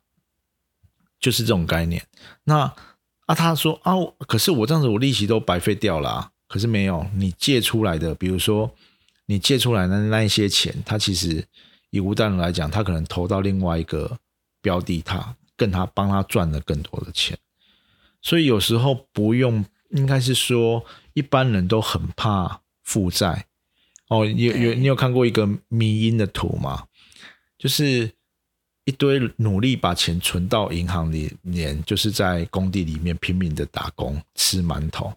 [1.18, 2.06] 就是这种概念。
[2.44, 2.70] 那
[3.24, 3.94] 啊，他说啊，
[4.28, 6.31] 可是我这样子我利息都白费掉了。
[6.52, 8.70] 可是没有，你借出来的，比如说。
[9.26, 11.42] 你借出来的那一些钱，他其实
[11.90, 14.18] 以吴大人来讲，他可能投到另外一个
[14.60, 17.38] 标的，他跟他帮他赚了更多的钱。
[18.20, 20.84] 所以有时候不用，应该是说
[21.14, 23.46] 一般人都很怕负债。
[24.08, 26.88] 哦，有有你有看过一个迷因的图吗？
[27.56, 28.12] 就是
[28.84, 35.12] 一堆努力把钱存到银行里面，就是在工地里面拼命的打工吃馒头。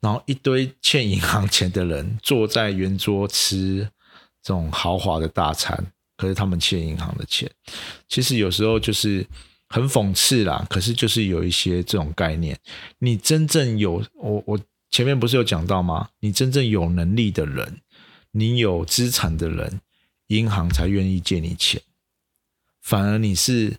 [0.00, 3.88] 然后一堆欠银行钱的人坐在圆桌吃
[4.42, 7.50] 这种豪华的大餐，可是他们欠银行的钱，
[8.08, 9.26] 其实有时候就是
[9.68, 10.66] 很讽刺啦。
[10.70, 12.58] 可是就是有一些这种概念，
[12.98, 14.58] 你真正有我我
[14.90, 16.08] 前面不是有讲到吗？
[16.20, 17.80] 你真正有能力的人，
[18.30, 19.80] 你有资产的人，
[20.28, 21.80] 银行才愿意借你钱。
[22.82, 23.78] 反而你是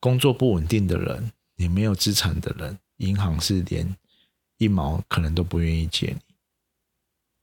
[0.00, 3.94] 工作不稳定的人，你没有资产的人，银行是连。
[4.58, 6.34] 一毛可能都不愿意借你，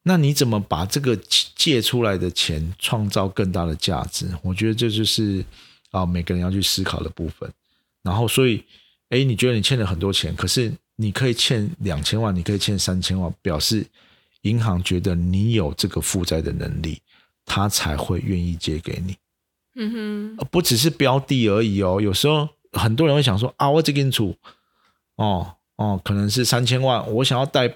[0.03, 1.19] 那你怎么把这个
[1.53, 4.33] 借出来的钱创造更大的价值？
[4.41, 5.43] 我觉得这就是
[5.91, 7.51] 啊，每个人要去思考的部分。
[8.03, 8.63] 然后，所以，
[9.09, 13.85] 哎，你觉得你欠了很多钱，可是你可以欠两千万，你可以欠三千万，表示
[14.43, 17.01] 银行觉得你有这个负债的能力，
[17.43, 19.17] 他才会愿意借给你。
[19.79, 22.01] 嗯哼，不只是标的而已哦。
[22.01, 24.35] 有时候很多人会想说啊，我这个处
[25.15, 27.73] 哦哦，可能是三千万，我想要贷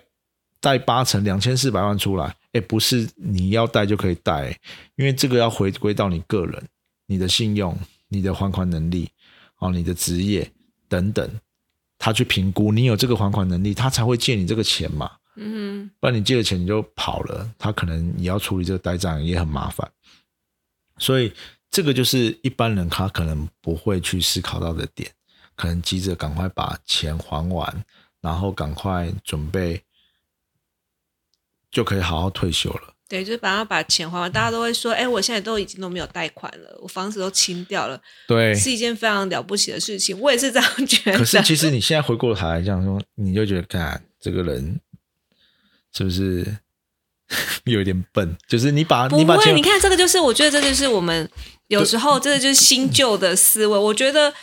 [0.60, 4.60] 贷八成两千四百万出来，哎，不是你要贷就可以贷，
[4.98, 6.62] 因为这个要回归到你个人、
[7.08, 7.78] 你的信用、
[8.10, 9.10] 你的还款能力
[9.60, 10.52] 哦、你的职业
[10.90, 11.40] 等等，
[11.98, 15.10] 他去评估你有这个还款能力，他才会借你这个钱嘛。
[15.36, 19.90] 嗯不然你借了钱你就跑了，他可能你要处理这个呆账也很麻烦，
[21.00, 21.34] 所以
[21.74, 25.12] 这个就是一般人他可能不会去思考到的点，
[25.56, 27.84] 可能急着赶快把钱还完，
[28.22, 29.82] 然后赶快准备
[31.72, 32.94] 就可以好好退休了。
[33.10, 34.32] 对，就是把它把钱还完。
[34.32, 40.20] 大家都会说，哎，我现在都已经都没有贷款了，我房子都清掉了，对，是一件非常了不起的事情。
[40.20, 41.18] 我也是这样觉得。
[41.18, 44.80] 可是其实你现在回过头来这样说，你就觉得，看这个人
[45.92, 46.56] 是不是
[47.66, 48.38] 有点笨？
[48.48, 51.30] 就是你把不会，你看这个就是，我觉得这就是我们
[51.68, 53.78] 有时候这个就是新旧的思维。
[53.78, 54.34] 我觉得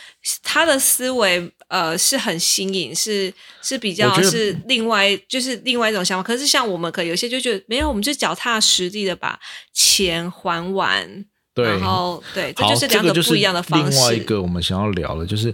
[0.43, 6.23] 他的思维呃是很新颖，是是比较是另外就是另外一种想法。
[6.23, 9.39] 可是像我们可能有些就觉得没有，我们就脚踏实地的把
[9.73, 14.19] 钱还完，对，然后对，这，就是两这个不一样的方式另外一。
[14.21, 15.53] 个我们想要聊的，就是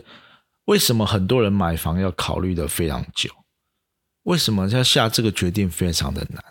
[0.65, 3.29] 为什么很多人买房要考虑的非常久？
[4.23, 6.43] 为什么要下这个决定非常的难？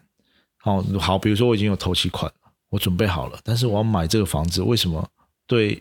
[0.67, 5.09] 好、好，比如说我已经有头期款了，我准备好了，但是我要买这个房子，为什么
[5.47, 5.81] 对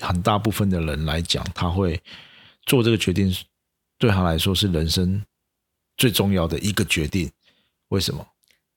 [0.00, 2.00] 很大部分的人来讲，他会
[2.64, 3.34] 做这个决定，
[3.98, 5.20] 对他来说是人生
[5.96, 7.28] 最重要的一个决定？
[7.88, 8.24] 为什么？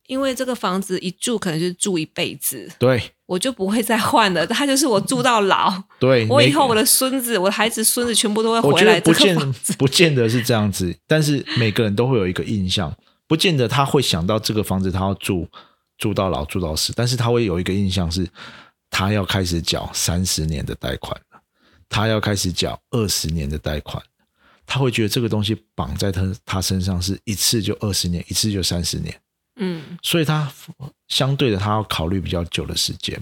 [0.07, 4.45] 因为这个房子一住可能就是住一辈子，对我就不会再换了。
[4.47, 9.37] 它就是我住到老， 对，我以后我的孙子、我的孩子、孙子全部都会回来不见。
[9.77, 12.93] 不见得是这样子，但是每个人都会有一个印象，
[13.33, 15.49] 不见得他会想到这个房子他要住
[15.97, 18.29] 住到老住到死，但是他会有一个印象是，
[18.91, 21.41] 他要开始缴三十年的贷款了，
[21.89, 23.99] 他要开始缴二十年的贷款，
[24.67, 29.19] 他会觉得这个东西绑在他他身上是一次就二十年，一次就三十年。
[29.55, 30.51] 嗯所以他
[31.07, 33.19] 相对的他要考虑比较久的时间。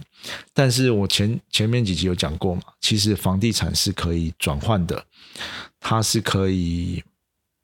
[0.54, 5.06] 但是我前前面几集有讲过嘛，其实房地产是可以转换的，
[5.80, 7.02] 它是可以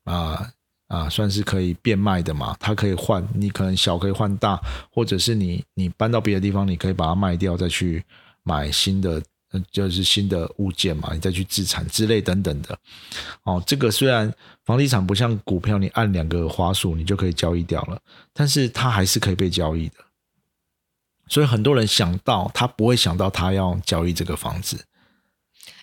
[0.06, 0.50] 啊
[0.88, 4.60] 啊、算是可以变卖的嘛，它可以换，你可能小可以换大，
[4.92, 8.04] 或者是你你搬到别的地方，你可以把它卖掉，再去
[8.44, 9.22] 买新的。
[9.54, 12.78] 呃就是新的物件嘛，你再去自产之类等等的，
[13.44, 14.30] 哦，这个虽然
[14.66, 17.98] 房地产不像股票，你按两个滑鼠你就可以交易掉了，
[18.34, 19.96] 但是它还是可以被交易的。
[21.30, 24.84] 所以很多人想到，他不会想到他要交易这个房子。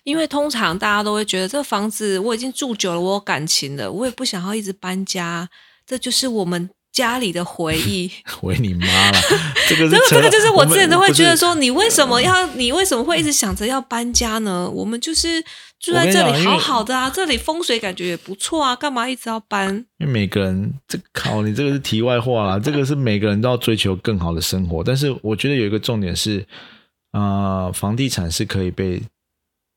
[0.05, 5.49] 因为通常大家都会觉得这个房子我已经住久了，我有感情了，我也不想要一直搬家，
[5.85, 8.09] 这就是我们家里的回忆。
[8.39, 9.19] 回你妈了，
[9.67, 14.69] 这个这个这个就是我们之前都会觉得说，你为什么要你为什么会一直想着要搬家呢？
[14.69, 15.43] 我们就是
[15.79, 19.73] 住在这里好好的啊，这里风水感觉也不错啊，干嘛一直要搬？
[19.97, 24.83] 因为每个人，这靠你这个是题外话啦，这个是每个人都要追求更好的生活。
[24.83, 26.45] 但是我觉得有一个重点是，
[27.11, 29.01] 啊，房地产是可以被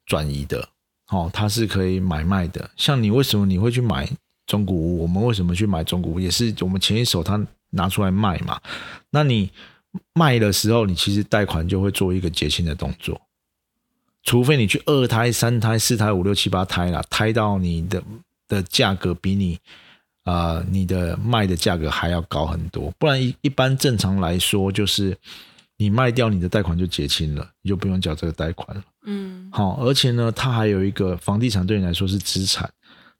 [0.08, 0.68] 转移的，
[1.10, 2.68] 哦，它是可以买卖的。
[2.76, 4.08] 像你为什么你会去买
[4.46, 5.02] 中古屋？
[5.02, 6.18] 我们为什么去买中古屋？
[6.18, 7.40] 也是我们前一手他
[7.70, 8.60] 拿出来卖嘛。
[9.10, 9.50] 那你
[10.14, 13.20] 卖的时候，你其实贷款就会做一个结清的动作。
[14.24, 18.02] 除非你去二胎、三胎、四胎、五六七八胎啦，胎到你的
[18.48, 19.58] 的价格比你
[20.24, 25.16] 呃你的卖的价格还要高很多，不然一一般正常来说就是
[25.78, 28.84] 你卖掉你的贷款就结清了，你就不用缴这个贷款了。
[29.04, 32.70] 嗯好，而且呢，它还有一个房地产对你来说是资产，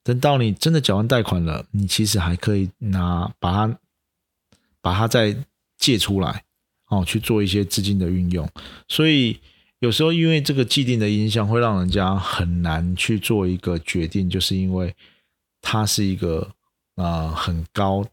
[0.02, 3.78] 等到你真的缴完贷款了，你其实还可以拿把它
[4.82, 5.34] 把它再
[5.78, 6.44] 借出来，
[6.88, 8.46] 哦，去做一些资金的运用。
[8.88, 9.40] 所以
[9.78, 14.94] 有时候因为这个既定的印象，会让人家很难去做一个决定，就是因为
[15.62, 16.40] 它是一个
[16.96, 18.04] 啊、呃很高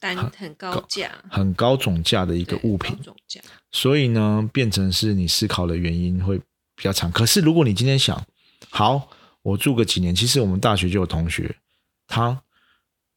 [0.00, 3.40] 单很高价很高总价的一一个物品，总价，
[3.72, 7.10] 所以呢，变成是你思考的原因会比较长。
[7.12, 8.20] 可是如果你今天想，
[8.70, 9.08] 好，
[9.42, 11.54] 我住个几年，其实我们大学就有同学，
[12.06, 12.40] 他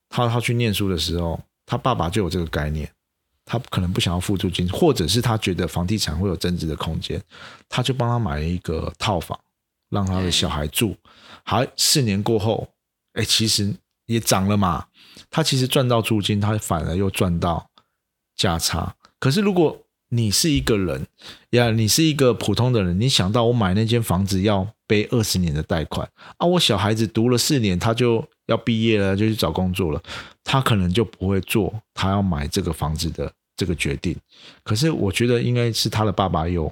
[0.10, 2.92] 他他去念书的时候，他爸爸就有这个概念，
[3.46, 7.22] 他可能不想要付租金，或者是他觉得房地产会有增值的空间，
[7.68, 9.40] 他就帮他买了一个套房，
[9.90, 10.96] 让他的小孩住。
[11.44, 12.68] 好，四年过后，
[13.14, 13.74] 哎，其实
[14.06, 14.88] 也涨了嘛，
[15.30, 17.70] 他其实赚到租金，他反而又赚到
[18.36, 18.96] 价差。
[19.20, 19.80] 可是如果
[20.10, 21.06] 你是一个人
[21.52, 30.02] 呀，你是一个普通的人，你想到我买那间房子要背二十年的贷款啊，我小孩子读了四年他就要毕业了，就去找工作了，
[30.44, 34.16] 他可能就不会做他要买这个房子的这个决定。
[34.64, 36.72] 可是我觉得应该是他的爸爸有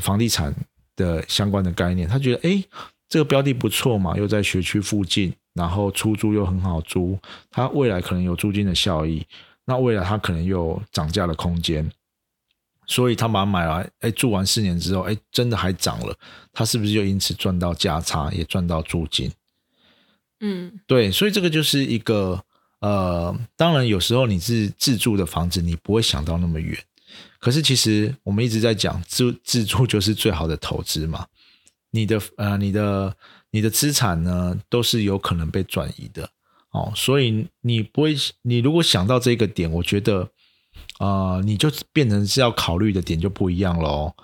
[0.00, 0.54] 房地产
[0.96, 2.64] 的相关的概念，他觉得诶
[3.08, 7.18] 这个标的不错嘛，又在学区附近，然后出租又很好租，
[7.50, 9.26] 它未来可能有租金的效益，
[9.64, 11.90] 那未来它可能又有涨价的空间，
[12.90, 16.12] 所以他把它买来，哎，住完四年之后，哎，真的还涨了，
[16.52, 19.30] 他是不是就因此赚到价差，也赚到租金？
[20.40, 22.42] 嗯，对，所以这个就是一个
[22.80, 26.76] 呃，当然有时候你是自住的房子，你不会想到那么远，
[27.38, 31.24] 可是其实我们一直在讲自自住就是最好的投资嘛。
[31.92, 33.16] 你的呃，你的
[33.52, 36.28] 你的资产呢，都是有可能被转移的
[36.72, 40.28] 哦，所以你不会，你如果想到这个点，我觉得，
[40.98, 44.14] 啊，你就变成是要考虑的点就不一样喽。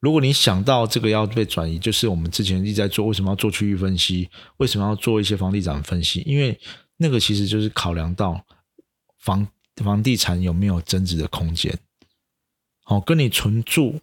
[0.00, 4.28] 如果你想到这个要被转移，就是我们之前一直在做，为什么要做区域分析？
[4.58, 6.22] 为什么要做一些房地产分析？
[6.26, 6.58] 因为
[6.96, 8.44] 那个其实就是考量到
[9.18, 9.46] 房
[9.76, 11.76] 房地产有没有增值的空间，
[12.86, 14.00] 哦，跟你存住。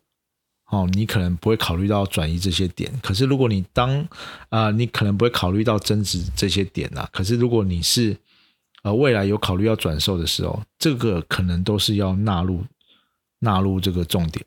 [0.69, 4.07] 哦，你可能不会考虑到转移这些点，可是如果你当
[4.49, 7.07] 啊，你可能不会考虑到增值这些点呐。
[7.11, 8.17] 可是如果你是
[8.83, 12.63] 呃未来有考虑要转售的时候，这个可能都是要纳入
[13.39, 14.45] 纳入这个重点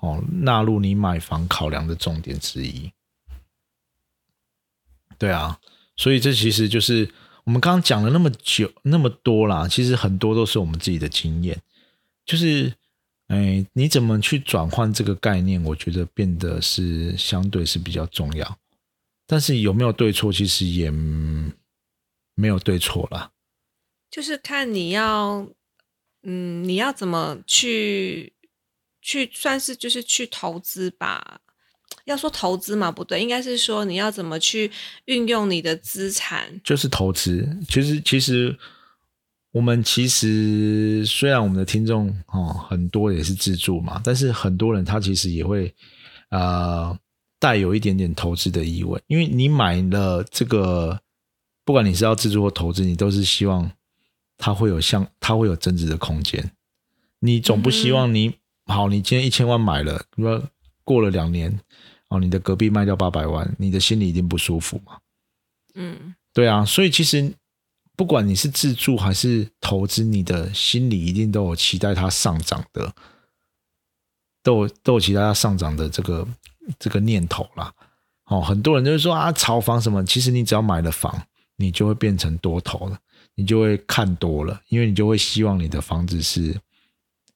[0.00, 2.92] 哦，纳入你买房考量的重点之一。
[5.18, 5.58] 对啊，
[5.96, 7.12] 所以这其实就是
[7.44, 11.60] 我们刚刚讲了那么久那么多啦，其实很多都是我们自己的经验，
[12.24, 12.72] 就是。
[13.30, 15.62] 哎，你怎么去转换这个概念？
[15.62, 18.58] 我觉得变得是相对是比较重要，
[19.24, 23.30] 但是有没有对错，其实也没有对错啦。
[24.10, 25.46] 就是看你要，
[26.22, 28.32] 嗯，你要怎么去
[29.00, 31.40] 去算是就是去投资吧？
[32.04, 34.70] 要说投资嘛，不对，应该是说你要怎么去
[35.04, 37.48] 运用你的资产，就是投资。
[37.68, 38.58] 其实，其实。
[39.52, 45.74] 我们其实虽然我们的听众哦很多也是自助嘛，但是很多人他其实也会
[46.30, 46.96] 呃
[47.40, 51.00] 带有一点点投资的意味，因为你买了这个，
[51.64, 53.68] 不管你是要自助或投资，你都是希望
[54.40, 56.50] 它会有像它会有增值的空间。
[57.20, 58.34] 你总不希望你
[58.66, 60.42] 好，你今天一千万买了，那
[60.82, 61.60] 过了两年
[62.08, 64.98] 哦，你的隔壁卖掉八百万，你的心里一定不舒服嘛？
[65.74, 67.32] 嗯，对啊，所以其实。
[67.96, 72.90] 不管你是自住还是投资，你的心里一定都有期待它上涨的，
[74.42, 76.26] 都有都有期待它上涨的这个
[76.78, 77.74] 这个念头啦。
[78.24, 80.02] 哦，很多人就是说啊，炒房什么？
[80.06, 81.26] 其实你只要买了房，
[81.56, 82.98] 你就会变成多头了，
[83.34, 86.54] 你就会看多了，因为你就会希望你的房子是，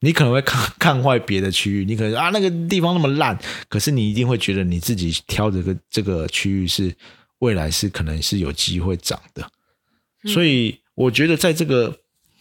[0.01, 3.39] 你可能会看 看坏别的区域，你可能啊那个地方那么烂，
[3.69, 6.95] 可是你一定会觉得你自己挑这个这个区域是
[7.39, 9.49] 未来是可能是有机会涨的。
[10.27, 11.95] 所以我觉得，在这个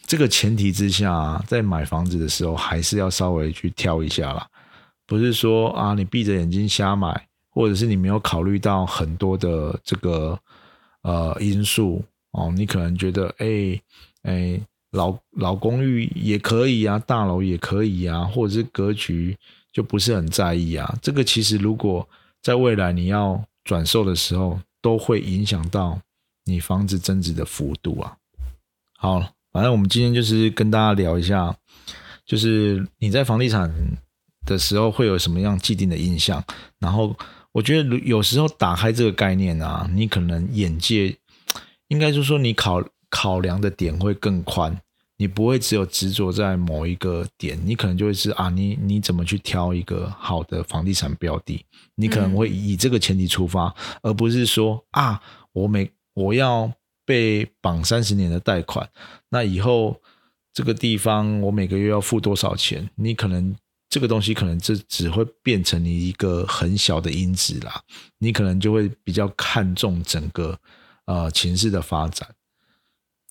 [0.06, 4.46] 这个前提之下，在买房子的时候，还是要稍微去挑一下啦。
[5.06, 10.38] 不是说啊，你闭着眼睛瞎买，或者是你没有考虑到很多的这个
[11.02, 12.02] 呃因素
[12.34, 12.52] 哦。
[12.54, 13.80] 你可能觉得，哎
[14.22, 14.60] 哎，
[14.90, 19.36] 老老公寓也可以啊，大楼也可以啊，或者是格局
[19.72, 20.94] 就不是很在意啊。
[21.00, 22.06] 这个其实如果
[22.42, 25.98] 在未来你要转售的时候，都会影响到。
[26.46, 28.18] 你房子增值的幅度啊，
[28.98, 29.18] 好，
[29.50, 31.56] 反正我们今天就是跟大家聊一下，
[32.26, 33.72] 就是你在房地产
[34.44, 36.44] 的时候会有什么样既定的印象。
[36.78, 37.16] 然后
[37.52, 41.16] 我觉得有时候打开这个概念啊，你可能眼界
[41.88, 44.80] 应该就是说你考考量的点会更宽，
[45.16, 51.64] 你不会只有执着在某一个点，你可能就会是啊，你你怎么去挑一个好的房地产标的，
[51.94, 55.20] 你可能会以这个前提出发，而不是说啊，
[55.52, 56.72] 我每我要
[57.04, 58.88] 被绑三十年的贷款，
[59.28, 60.00] 那以后
[60.52, 62.88] 这个地方我每个月要付多少钱？
[62.96, 63.54] 你可能
[63.88, 67.82] 这个东西可能这只会变成你一个很小的因子啦，
[68.18, 70.58] 你可能就会比较看重整个
[71.06, 72.28] 呃情势的发展。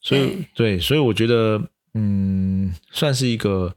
[0.01, 1.61] 所以对，所以我觉得
[1.93, 3.75] 嗯，算是一个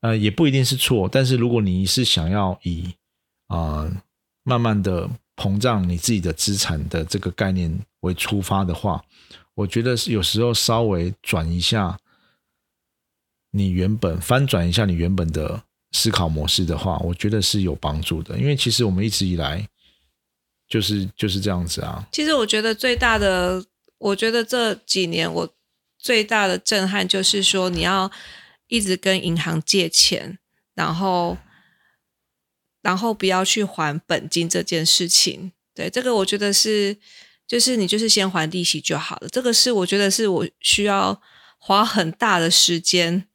[0.00, 2.94] 呃，也不一定是错，但是如果你是想要以
[3.48, 3.90] 啊
[4.42, 5.10] 慢慢的。
[5.36, 9.04] 膨胀你自己的资产的这个概念为出发的话，
[9.56, 11.98] 我觉得是有时候稍微转一下
[13.50, 18.38] 你原本翻转一下你原本的思考模式的话，我觉得是有帮助的。
[18.38, 19.68] 因为其实我们一直以来
[20.74, 22.04] 就是就是这样子啊。
[22.10, 23.64] 其实我觉得最大的，
[23.98, 25.54] 我觉得这几年我
[25.96, 28.10] 最大的震撼就是说，你要
[28.66, 30.38] 一直跟银行借钱，
[30.74, 31.38] 然后。
[32.84, 36.94] 然后不要去还本金这件事情，对这个我觉得是，
[37.48, 39.28] 就是你就是先还利息就好了。
[39.30, 41.18] 这个是我觉得是我需要
[41.56, 43.26] 花很大的时间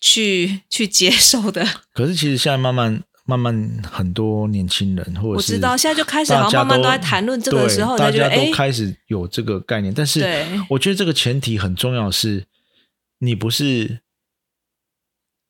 [0.00, 1.62] 去去接受的。
[1.92, 9.94] 可是其实现在慢慢慢慢慢很多年轻人或者是我知道，现在就开始好像慢慢都在谈论这个时候，大家都，开始有这个概念。
[9.94, 10.24] 但是
[10.68, 12.44] 我觉得这个前提很重要的是，
[13.18, 14.00] 你不是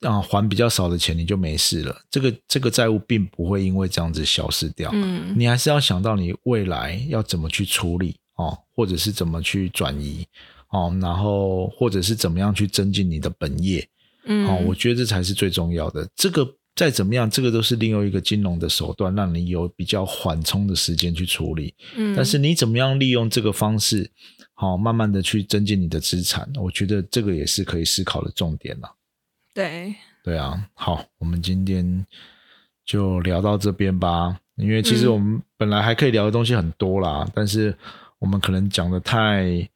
[0.01, 4.91] 啊还比较少的钱你就没事了，这个这个债务并不会因为这样子消失掉。
[4.93, 10.27] 嗯你还是要想到你未来要怎么去处理哦，或者是怎么去转移
[10.71, 13.87] 哦，然后或者是怎么样去增进你的本业
[14.25, 16.09] 嗯，哦，我觉得这才是最重要的。
[16.15, 16.47] 这个
[16.81, 21.75] 再怎么样，这个都是利用一个金融的手段，让你有比较缓冲的时间去处理。
[21.95, 24.11] 嗯，但是你怎么样利用这个方式，
[24.55, 28.97] 好、慢慢的去增进你的资产，我觉得这个也是可以思考的重点了。
[29.53, 32.07] 对，对啊，好，我们今天
[32.87, 34.41] 就聊到这边吧。
[34.57, 37.77] 因为其实嗯我们本来还可以聊的东西很多啦，但是
[38.19, 39.69] 我们可能讲的太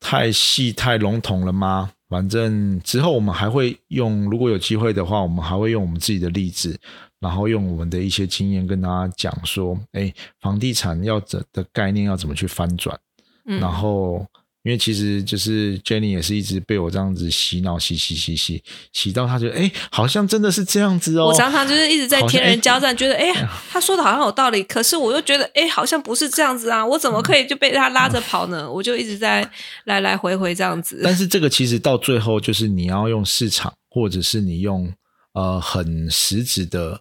[0.00, 1.92] 太细、太笼统了吗？
[2.08, 6.78] 反正之后我们还会用，如果有机会的话，我们还会用我们自己的例子，
[7.18, 12.98] 然后用我们的一些经验跟大家讲说，哎，房地产要怎的概念要怎么去翻转。
[13.46, 14.26] 嗯，然后
[14.66, 18.60] 因为其实就是 Jenny 也是一直被我这样子洗脑，洗洗洗洗
[18.92, 21.26] 洗到他觉得哎，好像真的是这样子哦。
[21.26, 23.32] 我常常就是一直在天人哎交战，觉得哎，
[23.70, 28.68] 他 说的好像有道理，可是我又觉得哎，好像不是这样子啊，我怎么可以就被他拉着跑呢？
[28.68, 29.48] 我就一直在
[29.84, 31.00] 来来回回这样子。
[31.04, 34.92] 但是这个其实到最后就是你要用市场，或者是你用
[35.34, 37.00] 呃很实质的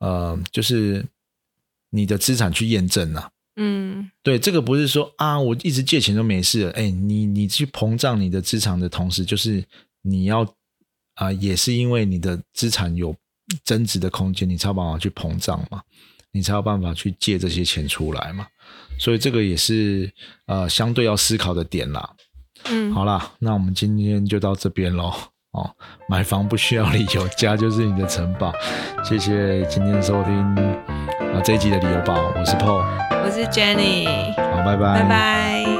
[0.00, 1.06] 呃，就是
[1.88, 3.30] 你的资产去验证啊。
[3.60, 6.70] 嗯对，这个不是说啊，我一直借钱都没事了。
[6.70, 9.64] 哎，你你去膨胀你的资产的同时，就是
[10.02, 10.46] 你要
[11.14, 13.12] 啊、也是因为你的资产有
[13.64, 15.82] 增值的空间，你才有办法去膨胀嘛，
[16.30, 18.46] 你才有办法去借这些钱出来嘛。
[19.00, 20.08] 所以这个也是
[20.46, 22.14] 呃相对要思考的点啦。
[22.66, 25.12] 嗯，好啦，那我们今天就到这边喽。
[25.52, 25.68] 哦，
[26.08, 28.52] 买房不需要理由，家就是你的城堡。
[29.02, 30.54] 谢谢今天收听
[31.34, 32.84] 啊这一集的理由宝，我是 Paul，
[33.24, 35.77] 我是 Jenny，好，拜拜，拜拜。